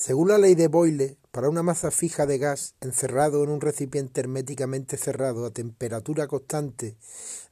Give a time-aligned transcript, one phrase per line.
[0.00, 4.22] Según la ley de Boyle, para una masa fija de gas encerrado en un recipiente
[4.22, 6.96] herméticamente cerrado a temperatura constante,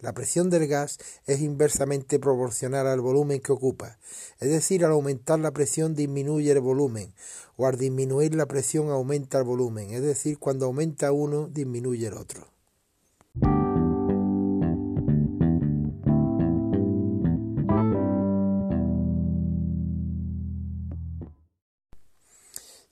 [0.00, 3.98] la presión del gas es inversamente proporcional al volumen que ocupa,
[4.40, 7.12] es decir, al aumentar la presión disminuye el volumen,
[7.58, 12.14] o al disminuir la presión aumenta el volumen, es decir, cuando aumenta uno disminuye el
[12.14, 12.57] otro.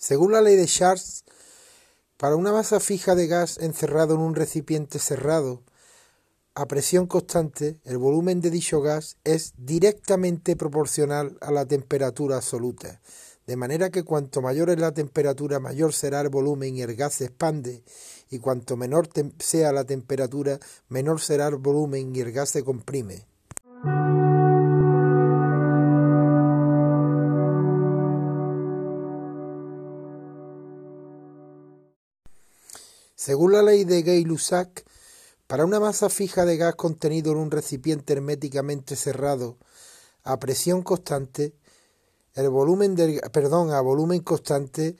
[0.06, 1.24] Según la ley de Charles,
[2.16, 5.64] para una masa fija de gas encerrado en un recipiente cerrado
[6.54, 13.00] a presión constante, el volumen de dicho gas es directamente proporcional a la temperatura absoluta,
[13.48, 17.14] de manera que cuanto mayor es la temperatura, mayor será el volumen y el gas
[17.14, 17.82] se expande,
[18.30, 19.08] y cuanto menor
[19.40, 23.26] sea la temperatura, menor será el volumen y el gas se comprime.
[33.16, 34.84] Según la ley de Gay-Lussac,
[35.46, 39.56] para una masa fija de gas contenido en un recipiente herméticamente cerrado
[40.22, 41.54] a presión constante,
[42.34, 42.94] el volumen
[43.32, 44.98] perdón, a volumen constante,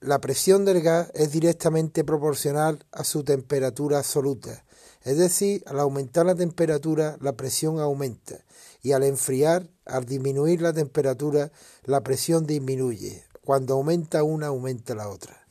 [0.00, 4.64] la presión del gas es directamente proporcional a su temperatura absoluta.
[5.02, 8.42] Es decir, al aumentar la temperatura, la presión aumenta
[8.80, 11.52] y al enfriar, al disminuir la temperatura,
[11.84, 13.22] la presión disminuye.
[13.44, 15.47] Cuando aumenta una, aumenta la otra.